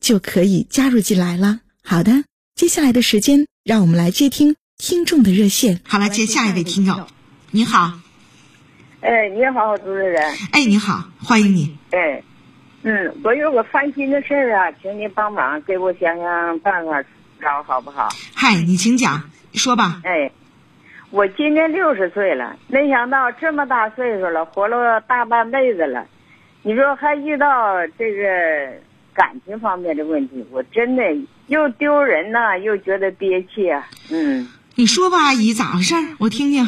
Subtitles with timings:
[0.00, 1.60] 就可以加入进来了。
[1.84, 5.80] 好的，接下来的时间，让我们来接听听众的热线。
[5.86, 7.06] 好了，接下一位听众，
[7.50, 7.92] 你好。
[9.00, 10.22] 哎，你好，主持人。
[10.52, 11.78] 哎，你好，欢迎你。
[11.92, 12.22] 哎，
[12.82, 17.02] 嗯，我有个烦心的事儿啊，请您帮忙给我想想办法
[17.40, 18.08] 找好不好？
[18.34, 20.00] 嗨，你请讲，说吧。
[20.04, 20.30] 哎。
[21.10, 26.06] 我今年六十岁了，没想到这么大岁数了，活了大半辈子了，
[26.60, 28.78] 你说还遇到这个
[29.18, 31.02] 感情方面的问题，我真的
[31.48, 33.84] 又丢人呐，又觉得憋气啊。
[34.12, 35.96] 嗯，你说吧，阿姨，咋回事？
[36.20, 36.64] 我听听。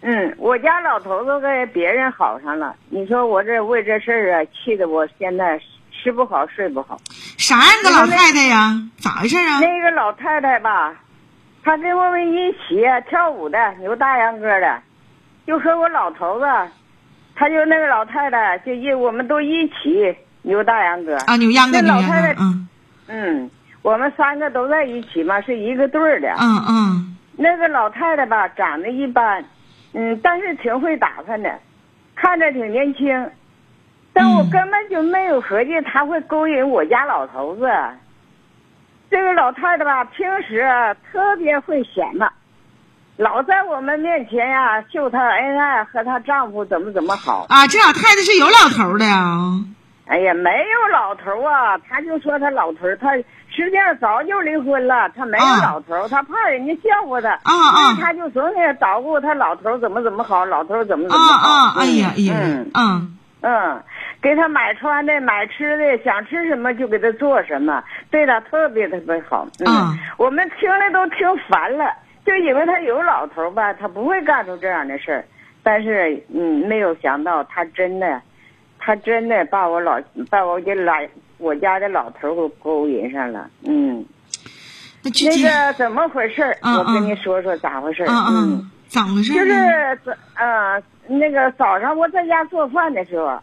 [0.00, 5.60] 嗯，我家老头子跟别人好上了，你说我这为这事儿啊，气得我现在
[5.92, 7.00] 吃不好睡不好。
[7.38, 8.74] 啥样的老太太呀？
[8.98, 9.60] 咋回事啊？
[9.60, 10.92] 那个老太太吧。
[11.62, 14.82] 她跟我们一起跳舞的，扭大秧歌的，
[15.46, 16.46] 就和我老头子，
[17.36, 21.16] 他就那个老太太，就一我们都一起扭大秧歌。
[21.26, 22.68] 啊，牛秧歌，老太太，嗯，
[23.08, 23.50] 嗯，
[23.82, 26.28] 我们三个都在一起嘛，是一个队儿的。
[26.38, 27.16] 嗯嗯。
[27.36, 29.42] 那个老太太吧，长得一般，
[29.94, 31.58] 嗯，但是挺会打扮的，
[32.14, 33.30] 看着挺年轻，
[34.12, 37.66] 但我根本就没有合计她会勾引我家老头子。
[39.10, 40.62] 这个老太太吧，平时
[41.10, 42.30] 特别会显摆，
[43.16, 47.66] 老在我们面前呀秀她恩爱，和她丈夫怎么怎么好啊。
[47.66, 49.38] 这老太太是有老头的呀？
[50.10, 53.14] 哎呀，没有老头啊，他就说他老头，他
[53.48, 61.48] 实际上早就离婚了，他没有老头，他怕人家笑话他，啊啊，他就总得捣鼓他老头怎么怎么好，老头怎么怎么好。
[61.48, 63.82] 啊啊，哎呀哎呀，嗯嗯嗯。
[64.22, 69.46] 给他买穿的、买吃的，想吃什么就给他做什么，对他特别特别好。
[69.66, 71.84] 嗯，我们听了都听烦了，
[72.26, 75.24] 就以为他有老头吧，他不会干出这样的事儿。
[75.62, 78.20] 但是，嗯，没有想到他真的，
[78.80, 80.94] 他真的把我老把我给老
[81.38, 83.48] 我家的老头给勾引上了。
[83.64, 84.04] 嗯，
[85.04, 85.10] 那
[85.42, 86.42] 个怎么回事？
[86.62, 88.04] 我跟你说说咋回事？
[88.08, 89.32] 嗯，咋回事？
[89.32, 89.52] 就是
[90.04, 90.82] 早，嗯，
[91.20, 93.38] 那个早上我在家做饭的时候。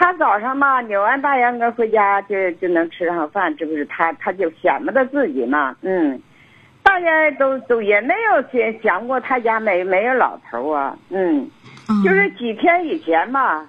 [0.00, 6.22] 他早上嘛扭完大秧歌回家就就能吃上饭，这不是他他就显摆他自己嘛，嗯，
[6.84, 11.50] 大家都都也没有想想过他家没没有老头啊，嗯，
[12.04, 13.66] 就是几天以前吧，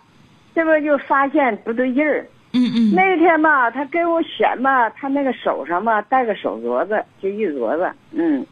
[0.59, 8.45] 这不就发现不对劲儿，嗯嗯，那天吧他给我选吧他那个手上吧戴个手镯子，就玉镯子，嗯，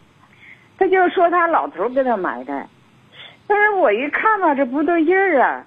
[0.77, 2.65] 他就说他老头给他买的，
[3.45, 5.65] 但是我一看吧这不对劲儿啊。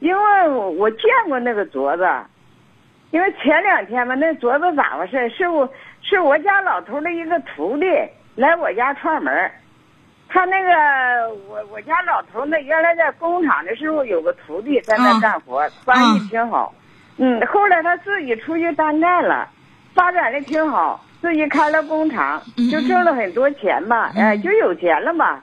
[0.00, 2.04] 因为我我见过那个镯子，
[3.12, 5.28] 因为前两天吧，那镯子咋回事？
[5.30, 5.72] 是我
[6.02, 7.86] 是我家老头的一个徒弟
[8.34, 9.50] 来我家串门
[10.28, 16.74] 他那个我我家老头那原来在工厂的时候有个徒弟在那干活，关系挺好。
[17.18, 19.48] 嗯，后来他自己出去单干了，
[19.94, 25.40] 发展的挺好，自己开了工厂，就挣了很多钱吧，哎，就有钱了嘛。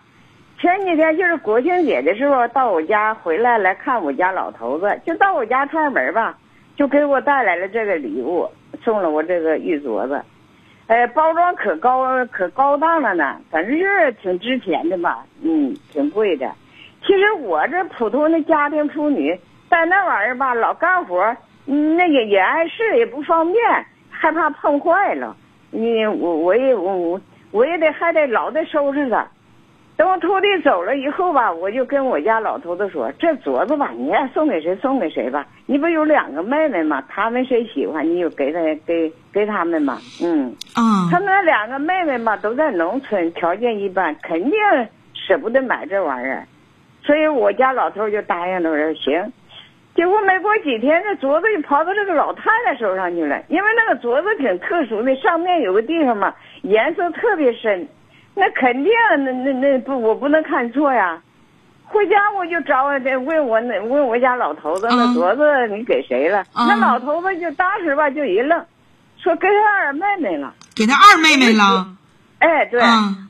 [0.60, 6.38] 前几天就是国庆节的时候，到我家回来来看我家老头子，就到我家串门吧，
[6.76, 8.48] 就给我带来了这个礼物，
[8.84, 10.24] 送了我这个玉镯子，
[10.88, 16.52] 哎，包装可高可高档了呢，反正是挺值钱的吧，嗯，挺贵的。
[17.02, 19.38] 其实我这普通的家庭妇女
[19.70, 21.36] 带那玩意儿吧，老干活，
[21.68, 25.36] 嗯那也也碍事，也不方便，害怕碰坏了。
[25.72, 27.22] 你我我也我我
[27.52, 29.26] 我也得还得老得收拾它。
[29.96, 35.46] 等我徒弟走了以后吧，我就跟我家老头子说：“这镯子吧，你爱送给谁送给谁吧。
[35.68, 37.04] 你不有两个妹妹吗？
[37.08, 40.00] 他们谁喜欢，你就给他给给他们嘛。
[40.24, 44.54] 嗯，啊，他那两个妹妹嘛都在农村，条件一般，肯定
[45.14, 46.44] 舍不得买这玩意儿。
[47.04, 49.32] 所以我家老头就答应了，我说行。
[49.94, 53.40] 结果没过几天，这镯子就跑到这个老太太手上去了。
[53.48, 57.88] 因为那个镯子挺特殊的，上面有个地方嘛，颜色特别深，
[58.36, 61.22] 那肯定那那那不我不能看错呀。
[61.86, 62.92] 回家我就找我
[63.26, 66.44] 问我那问我家老头子，那镯子你给谁了？
[66.56, 68.66] 那老头子就当时吧就一愣，
[69.18, 70.54] 说给他二妹妹了。
[70.76, 71.88] 给他二妹妹了。
[72.40, 72.82] 哎，对，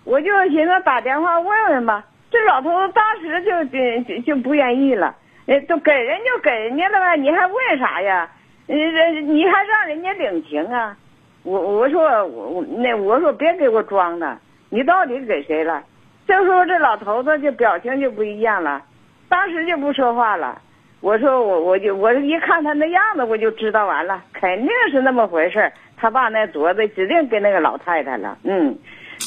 [0.06, 2.06] 我就寻思打电话问问吧。
[2.32, 3.64] 这老头子当时就
[4.06, 5.16] 就就不愿意了。
[5.46, 8.30] 哎，都给人就给人家了呗，你还问啥呀？
[8.68, 10.96] 呃，你还让人家领情啊？
[11.44, 14.38] 我我说我我那我说别给我装的，
[14.74, 15.84] 你到底给谁了？
[16.26, 18.82] 这时候这老头子就表情就不一样了，
[19.30, 20.60] 当时就不说话了。
[21.00, 28.36] 我说我我就我一看他那样子，我就知道完了，肯定是那么回事他爸那镯子指定给那个老太太了。
[28.44, 28.76] 嗯，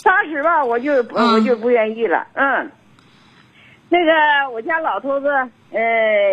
[0.03, 2.27] 当时吧，我就我就不愿意了。
[2.35, 2.69] 嗯。
[3.89, 4.13] 那个
[4.51, 5.29] 我家老头子，
[5.71, 5.81] 呃，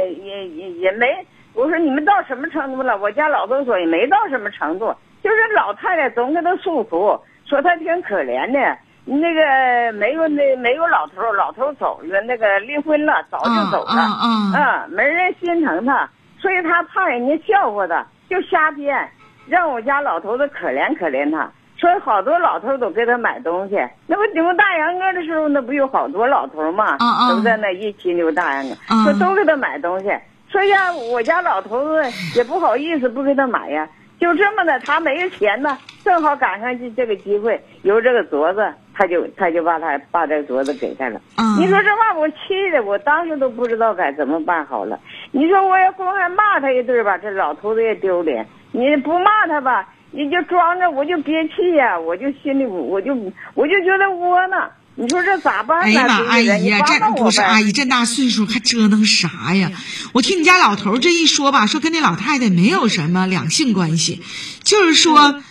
[0.07, 1.05] 也也也没，
[1.53, 2.97] 我说你们到什么程度了？
[2.97, 7.15] 我家老头子也没到什么程度，就是老太太总给他诉苦，
[7.45, 16.09] 说他挺可怜的，那个没有那没有老头，老头走了，那个离婚了，早就走了，嗯嗯，没人心疼他，
[16.39, 19.09] 所以他怕人家笑话他，就瞎编，
[19.47, 21.49] 让我家老头子可怜可怜他。
[21.75, 23.75] 所以好多老头都给他买东西，
[24.07, 26.97] 那不牛大秧歌的时候，那不有好多老头嘛，
[27.27, 30.09] 都在那一起牛大秧歌，说都给他买东西。
[30.49, 32.01] 说呀，我家老头子
[32.37, 41.21] 也不好意思不给他买呀，就这么的，他没有钱呢，正好赶上这这个机会，有这个镯子，他就他就把他把这镯子给他了。
[41.59, 42.35] 你说这话我气
[42.71, 44.99] 的，我当时都不知道该怎么办好了。
[45.31, 49.89] 你说我要公开骂他一顿吧，这老头子也丢脸；你不骂他吧。
[50.15, 53.15] 你就装着，我就憋气呀，我就心里，我就
[53.55, 54.69] 我就觉得窝囊。
[54.93, 55.85] 你说这咋办呢？
[55.85, 59.71] 哎呀妈，阿姨呀，这不是阿姨，这大岁数还折腾啥呀？
[60.13, 64.21] 我听你家老头这一说吧，说跟那老太太没有什么两性关系，
[64.63, 65.41] 就是说，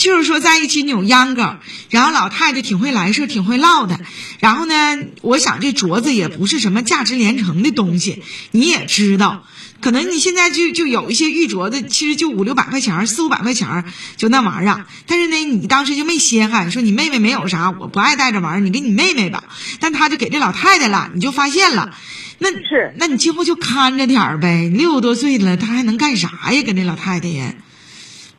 [0.00, 1.58] 就是说在一起扭秧歌，
[1.90, 4.00] 然后老太太挺会来事，挺会唠的。
[4.38, 9.44] 然后呢，我想这镯子也不是什么价值连城的东西，你也知道。
[9.82, 13.84] 可能你现在就就有一些玉镯子，其实就五六百块钱四五百块钱
[14.16, 14.86] 就那玩意儿。
[15.06, 19.44] 但是呢，你当时就没稀罕，说你妹妹没有啥，我不爱戴这玩意儿，你给你妹妹吧。
[19.80, 21.94] 但他就给这老太太了，你就发现了，
[22.38, 24.70] 那是那你今后就看着点儿呗。
[24.72, 26.62] 六十多岁了，他还能干啥呀？
[26.62, 27.54] 跟这老太太呀，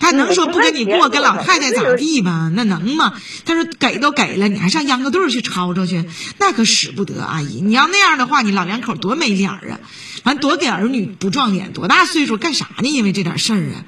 [0.01, 2.51] 他能说不跟你过，跟老太太咋地吧？
[2.53, 3.13] 那能吗？
[3.45, 6.03] 他说给都给了，你还上秧歌队去吵吵去，
[6.39, 7.23] 那可使不得。
[7.23, 9.79] 阿姨，你要那样的话，你老两口多没脸啊！
[10.23, 12.89] 完多给儿女不壮脸，多大岁数干啥呢？
[12.89, 13.85] 因为这点事儿啊，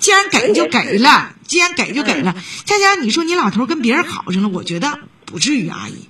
[0.00, 2.34] 既然给就给了，既然给就给了。
[2.64, 5.68] 佳佳，你说你老头跟别人好上了，我觉得不至于。
[5.68, 6.08] 阿姨，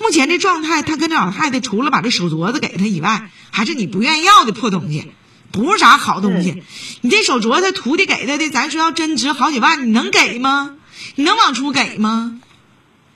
[0.00, 5.12] 目前这状态，他跟这老太太除了把这手镯子给他以外，还是你不愿意要的破东西，
[5.54, 6.64] 不是啥好东西。
[7.00, 10.72] 你这手镯他徒弟给他的，咱说要真值好几万，你能给吗？
[11.14, 12.40] 你能往出给吗？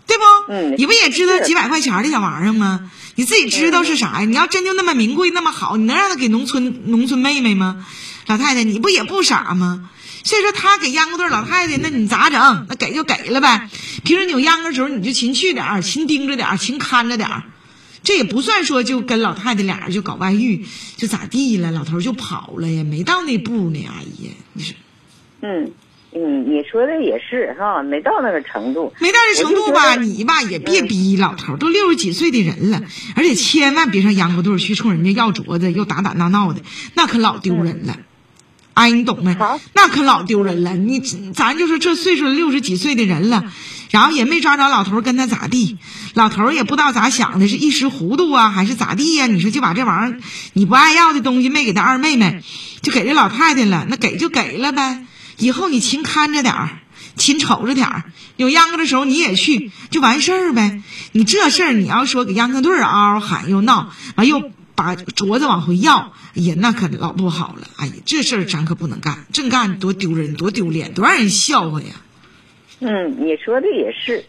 [0.06, 0.24] 对不？
[0.52, 2.90] 嗯，你不也知道几百块钱的小玩意儿吗？
[3.16, 4.24] 你自己知道是啥呀？
[4.24, 7.84] 你要真就那么名贵那么好，你能让他给农村农村妹妹吗？
[8.26, 9.90] 老太太，你不也不傻吗？
[10.22, 12.66] 所以说他给秧歌队老太太，那你咋整？
[12.68, 13.68] 那给就给了呗。
[14.04, 17.42] 平时扭秧歌时候，你就勤去点儿，勤盯着点儿，勤看着点儿。
[18.02, 20.64] 这也不算说就跟老太太俩人就搞外遇，
[20.96, 21.70] 就咋地了？
[21.72, 24.74] 老头就跑了呀，没到那步呢，阿姨，你说？
[25.42, 25.72] 嗯。
[26.10, 29.96] 嗯，你说的也是哈，没到那个程度，没到这程度吧？
[29.96, 32.82] 你吧也别逼老头，都六十几岁的人了，
[33.14, 36.62] 而且千万别上秧歌队去冲人家要镯子，又打打闹闹的，
[36.94, 37.98] 那可老丢人了。
[38.78, 39.36] 哎，你懂没？
[39.74, 40.76] 那可老丢人了。
[40.76, 41.00] 你
[41.34, 43.42] 咱就是这岁数六十几岁的人了，
[43.90, 45.78] 然后也没抓着老头跟他咋地，
[46.14, 49.26] 老头也不知道咋想的，是一时糊涂啊，还是咋地呀？
[49.26, 50.20] 你说就把这玩意儿
[50.52, 52.40] 你不爱要的东西没给他二妹妹，
[52.80, 55.04] 就给这老太太了，那给就给了呗。
[55.38, 56.78] 以后你勤看着点儿，
[57.16, 58.04] 勤瞅着点儿。
[58.36, 60.80] 有秧歌的时候你也去，就完事儿呗。
[61.10, 67.66] 你这事儿你要说给秧歌队嗷嗷喊又闹，完又把镯子往回要，哎呀，那可老不好了。
[67.78, 71.88] 哎呀，这事儿咱可不能干，正干多丢人，多丢脸，多让人笑话呀。
[72.78, 74.24] 嗯，你说的也是。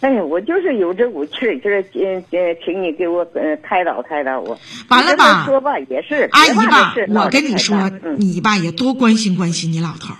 [0.00, 4.60] 哎呀，我就是有这股气儿，就是嗯嗯，请你给我嗯开导开导我。
[4.88, 5.46] 完了吧？
[5.46, 10.18] 说吧，也是阿姨吧，我跟你说，你吧也多关心关心你老头儿。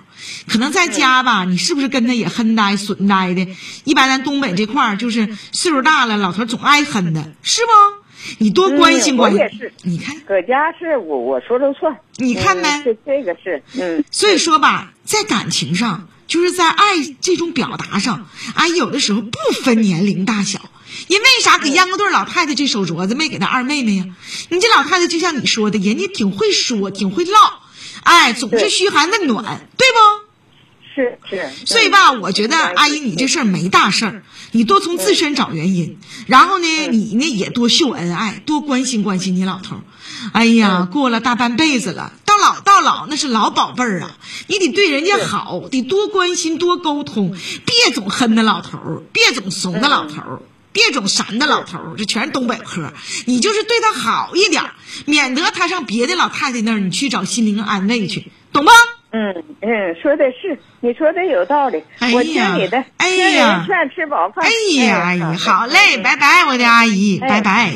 [0.49, 3.47] 可能在家吧，你是不是跟他也哼呆损呆的？
[3.85, 8.04] 一般咱东北这块儿就是岁数大了，老头总爱哼的，是不？
[8.39, 9.41] 你多关心关心。
[9.41, 9.73] 我也是。
[9.83, 11.97] 你看，搁家是我我说了算。
[12.17, 12.69] 你看没？
[12.85, 14.05] 这这个是嗯。
[14.11, 16.09] 所以说吧，在感情上。
[16.27, 20.59] 就是在爱这种表达上，哎，有的时候不分年龄大小，
[21.07, 24.07] 人为啥给秧歌队老太太这手镯子没给她二妹妹呀？
[24.49, 27.61] 你这老太太就像你说的，人家挺会说，挺会唠，
[28.05, 29.69] 哎，总是嘘寒问暖？
[30.95, 31.51] 是是。
[31.67, 34.23] 所以吧，我觉得阿姨你这事儿没大事儿，
[34.53, 39.81] 你多从自身找原因，然后呢，你呢也多秀恩爱，多关心关心你老头儿。
[40.33, 47.37] 哎呀，过了大半辈子了，到老到老那是老宝贝儿啊，你得对人家好，得多关心多沟通，
[47.67, 50.41] 别总恨那老头儿，别总怂那老头儿。
[50.75, 52.93] 别总闪那老头儿，这全是东北话。
[53.27, 54.73] 你就是对他好一点，
[55.05, 58.73] 免得他上别的老太太那儿，你去找心灵安慰去，懂吗？
[59.17, 61.81] 嗯嗯，说的是，你说的有道理。
[62.01, 64.45] 哎我听呀你的，哎呀劝吃饱饭。
[64.45, 64.51] 哎
[64.85, 67.71] 呀，阿姨，嗯好嘞，拜拜，我的阿姨，哎拜拜。